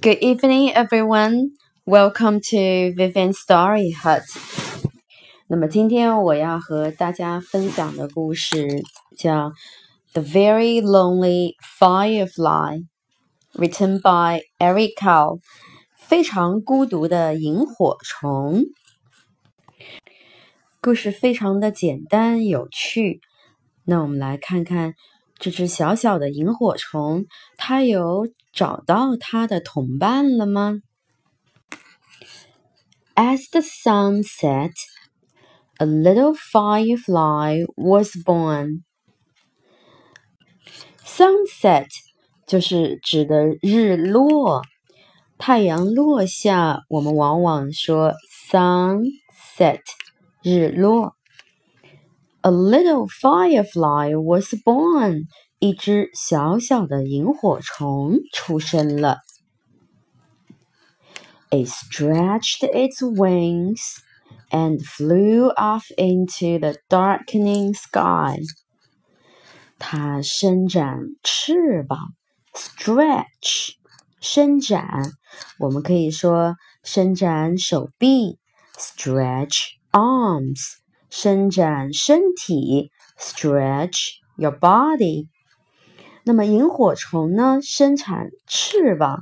[0.00, 1.52] Good evening, everyone.
[1.86, 4.24] Welcome to Vivian Story Hut.
[5.46, 8.82] 那么今天我要和大家分享的故事
[9.16, 9.50] 叫
[10.12, 12.82] 《The Very Lonely Firefly》
[13.54, 15.38] ，written by Eric Carle，
[15.96, 18.64] 非常孤独的萤火虫。
[20.80, 23.20] 故事非常的简单有趣。
[23.84, 24.94] 那我们来看看
[25.38, 27.26] 这只小小的萤火虫，
[27.56, 30.80] 它有找到它的同伴了吗
[33.14, 34.72] ？As the sun set,
[35.78, 38.82] a little firefly was born.
[41.04, 41.88] Sunset
[42.46, 44.62] 就是指的日落，
[45.38, 48.14] 太阳落下，我们往往说
[48.50, 49.80] sunset
[50.42, 51.14] 日落。
[52.43, 55.25] A little firefly was born.
[55.59, 59.17] 一只小小的萤火虫出生了。
[61.51, 63.81] It stretched its wings
[64.51, 68.39] and flew off into the darkening sky.
[69.77, 72.13] 它伸展翅膀，
[72.53, 73.71] stretch
[74.21, 75.11] 伸展，
[75.59, 78.37] 我们可以说伸展手臂，
[78.77, 80.59] stretch arms。
[81.13, 83.97] 伸展身体，stretch
[84.37, 85.27] your body。
[86.25, 87.59] 那么萤火虫呢？
[87.61, 89.19] 伸展翅膀，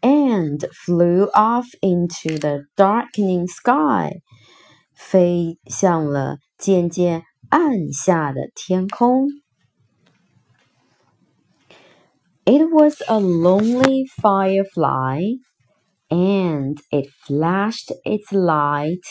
[0.00, 4.20] and flew off into the darkening sky，
[4.94, 9.28] 飞向了渐渐暗下的天空。
[12.44, 15.38] It was a lonely firefly,
[16.08, 19.02] and it flashed its light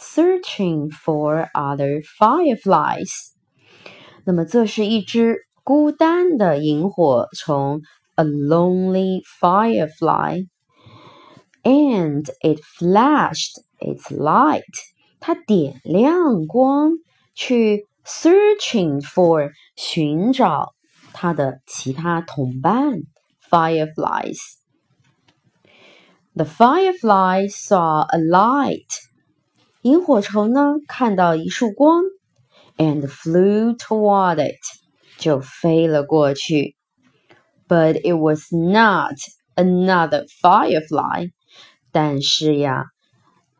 [0.00, 3.30] searching for other fireflies。
[4.24, 7.80] 那么，这是一只孤单的萤火虫，
[8.16, 14.62] a lonely firefly。And it flashed its light，
[15.18, 16.92] 它点亮光，
[17.34, 20.74] 去 searching for 寻找
[21.12, 23.00] 它的其他同伴
[23.50, 28.92] fireflies。The firefly saw a light
[29.82, 32.02] 萤火虫呢，看到一束光，
[32.76, 34.60] and flew toward it，
[35.18, 36.76] 就飞了过去。
[37.68, 39.14] But it was not
[39.54, 41.30] another firefly。
[41.92, 42.86] 但是呀，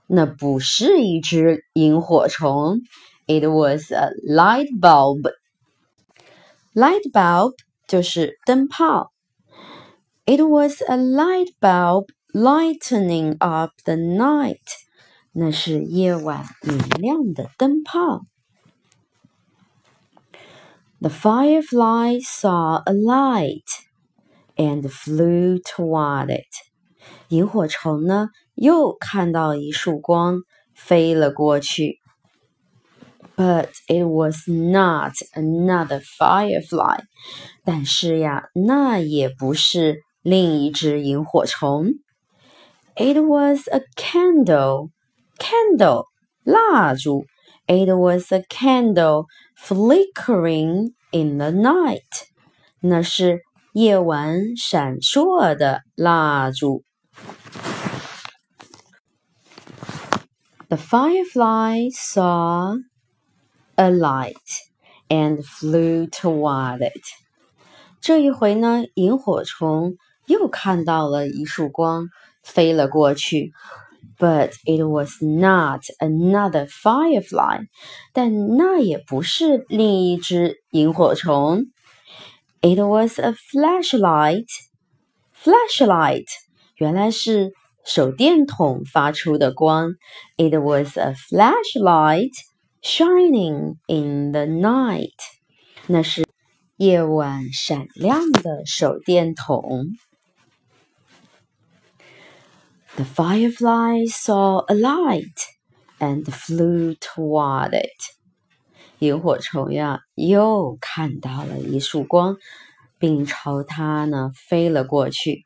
[0.07, 2.81] 那不是一只萤火虫。
[3.27, 7.55] It was a light bulb。Light bulb
[7.89, 9.13] 就是灯泡。
[10.27, 14.59] It was a light bulb lightening up the night。
[15.33, 18.23] 那是夜晚明亮的灯泡。
[20.99, 23.67] The firefly saw a light
[24.57, 26.47] and flew toward it。
[27.29, 30.41] 萤火虫呢，又看到一束光，
[30.75, 31.99] 飞了过去。
[33.37, 37.01] But it was not another firefly。
[37.65, 41.91] 但是呀，那也不是另一只萤火虫。
[42.95, 44.89] It was a candle。
[45.41, 46.07] candle
[46.45, 47.27] 蜡烛。
[47.67, 52.29] It was a candle flickering in the night。
[52.81, 53.41] 那是
[53.73, 56.85] 夜晚闪烁的蜡烛。
[60.69, 62.77] The firefly saw
[63.77, 64.35] a light
[65.09, 67.03] and flew toward it。
[68.01, 69.97] 这一回呢，萤火虫
[70.27, 72.09] 又看到了一束光，
[72.43, 73.53] 飞了过去。
[74.19, 77.61] but it was not another firefly.
[78.13, 81.67] 但那也不是另一只萤火虫。
[82.63, 84.47] It was a flashlight.
[85.35, 86.27] Flashlight
[86.77, 87.53] 原来是
[87.85, 89.93] 手电筒发出的光。
[90.37, 92.33] It was a flashlight
[92.83, 95.13] shining in the night.
[95.87, 96.25] 那是
[96.77, 99.87] 夜晚闪亮的手电筒。
[102.97, 105.41] the firefly saw a light
[105.99, 107.91] and flew toward it.
[109.01, 112.37] 萤火虫呀，又看到了一束光，
[112.99, 115.43] 并朝它呢飞了过去。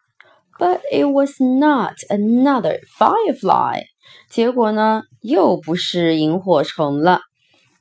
[0.58, 3.82] But it was not another firefly.
[4.28, 7.22] 结果呢，又不是萤火虫了。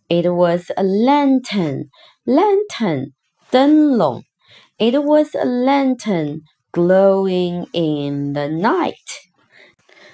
[0.08, 1.90] It was a lantern.
[2.26, 3.12] Lantern
[3.52, 4.24] 灯笼。
[4.78, 6.42] It was a lantern
[6.72, 8.96] glowing in the night.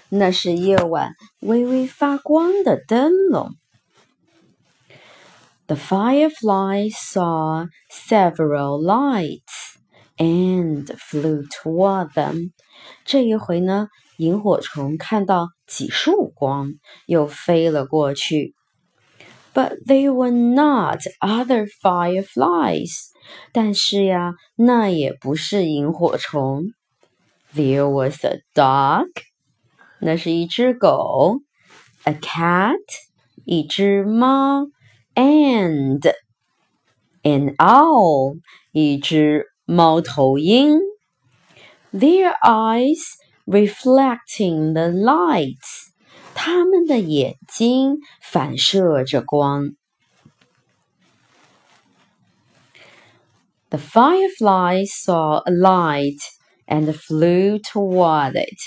[0.10, 3.52] 那是夜晚微微发光的灯笼。
[5.68, 9.76] The firefly saw several lights
[10.18, 12.52] and flew toward them。
[13.04, 13.88] 这一回呢，
[14.18, 16.74] 萤火虫看到几束光，
[17.08, 18.54] 又飞了过去。
[19.54, 22.92] But they were not other fireflies。
[23.52, 26.66] 但是呀，那也不是萤火虫。
[27.56, 29.10] There was a dog。
[30.00, 31.40] 那是一只狗。
[32.04, 32.78] A cat。
[33.46, 34.68] 一只猫。
[35.16, 36.02] And
[37.24, 38.40] an owl。
[38.72, 40.80] 一只猫头鹰。
[41.94, 43.00] Their eyes
[43.46, 45.92] reflecting the lights，
[46.34, 49.70] 他们的眼睛反射着光。
[53.70, 56.20] The firefly saw a light
[56.68, 58.60] and flew toward it。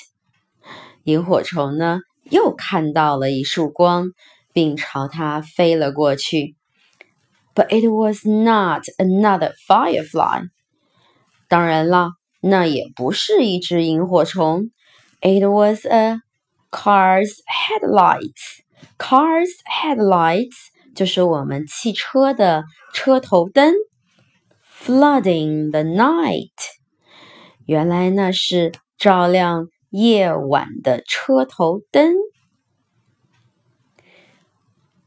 [1.04, 4.08] 萤火虫呢，又看到了一束光，
[4.54, 6.56] 并朝它飞了过去。
[7.56, 10.50] But it was not another firefly。
[11.48, 12.12] 当然了。
[12.46, 14.72] 那也不是一只萤火虫
[15.22, 16.18] ，It was a
[16.70, 18.60] car's headlights.
[18.98, 20.58] Car's headlights
[20.94, 23.74] 就是我们汽车的车头灯
[24.78, 26.50] ，flooding the night。
[27.66, 32.15] 原来那是照亮夜晚的车头灯。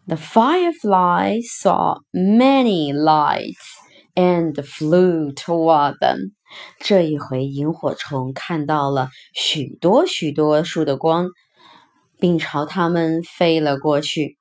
[0.07, 3.55] The firefly saw many lights
[4.15, 6.31] and flew toward them.
[6.79, 11.29] 这一回，萤火虫看到了许多许多束的光，
[12.19, 14.37] 并朝它们飞了过去。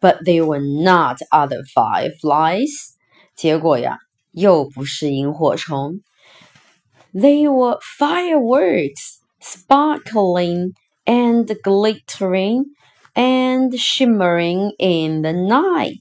[0.00, 2.70] But they were not other fireflies。
[3.34, 3.98] 结果呀，
[4.30, 6.00] 又不是萤火虫。
[7.12, 10.72] They were fireworks, sparkling
[11.04, 12.64] and glittering
[13.14, 16.00] and shimmering in the night。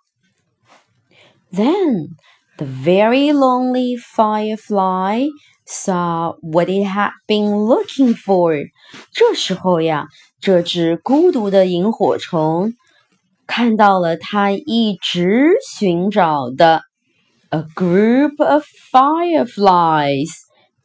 [1.50, 2.16] Then
[2.56, 5.28] the very lonely firefly
[5.66, 8.64] saw what it had been looking for。
[9.12, 10.06] 这时候呀，
[10.40, 12.72] 这只孤独的萤火虫
[13.46, 16.82] 看到了它一直寻找的
[17.50, 20.30] a group of fireflies。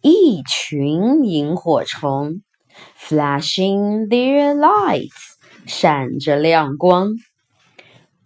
[0.05, 2.41] 一群萤火虫，
[2.99, 7.13] flashing their lights，闪着亮光。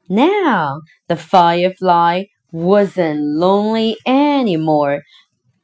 [0.07, 5.01] Now the firefly wasn't lonely anymore。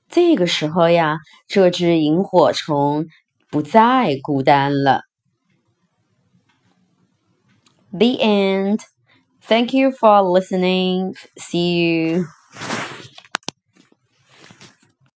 [0.08, 3.06] 这个时候呀，这只萤火虫
[3.50, 5.02] 不再孤单了。
[7.92, 8.80] The end.
[9.42, 11.14] Thank you for listening.
[11.36, 12.26] See you.